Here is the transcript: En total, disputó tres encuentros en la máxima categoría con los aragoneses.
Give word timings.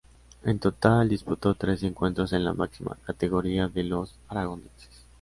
En 0.41 0.57
total, 0.57 1.09
disputó 1.09 1.53
tres 1.53 1.83
encuentros 1.83 2.33
en 2.33 2.43
la 2.43 2.53
máxima 2.53 2.97
categoría 3.05 3.69
con 3.71 3.87
los 3.87 4.15
aragoneses. 4.29 5.05